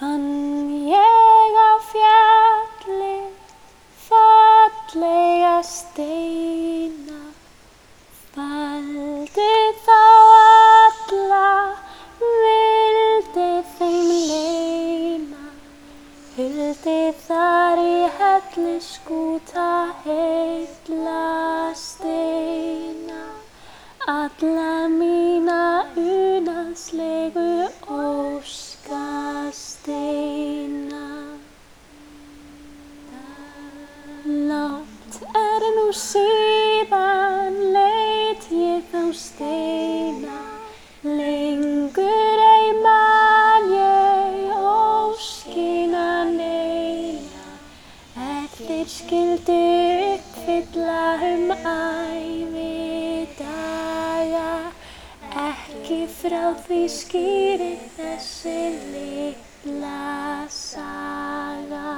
[0.00, 3.16] fann ég á fjalli
[4.06, 7.18] fallega steina.
[8.32, 9.98] Faldi þá
[10.38, 11.50] alla,
[12.22, 15.44] vildi þeim leina.
[16.38, 19.70] Huldi þar í helli skúta
[20.06, 21.28] heilla
[21.84, 23.22] steina.
[24.16, 25.62] Alla mína
[26.08, 27.99] unanslegu óskasteina.
[35.96, 40.38] Síðan leit ég þá steina,
[41.02, 47.46] lengur ei man ég óskina neina,
[48.26, 49.58] eftir skildu
[50.14, 54.52] uppfylla um ævi daga,
[55.48, 58.58] ekki frá því skýri þessi
[58.94, 61.88] litla saga.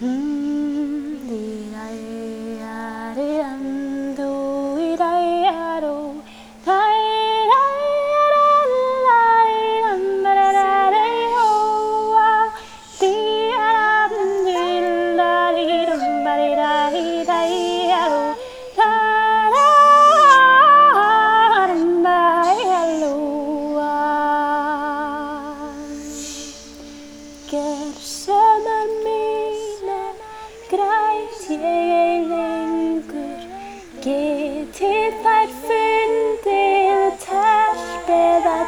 [0.00, 0.35] Gersemar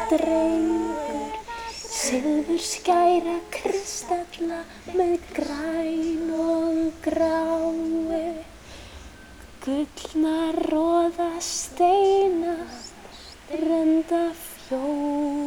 [0.09, 1.33] drengur,
[1.77, 4.63] silfur skæra kristalla
[4.97, 5.78] með græn
[9.79, 12.55] gullna róða steina,
[13.63, 15.38] renda fjólu